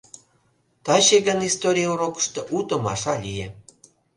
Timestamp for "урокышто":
1.93-2.41